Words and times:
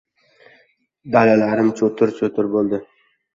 Dalalarim 1.15 1.69
cho‘tir-cho‘tir 1.83 2.51
bo‘ldi. 2.57 2.81